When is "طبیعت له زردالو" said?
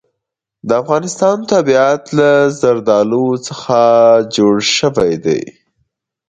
1.53-3.25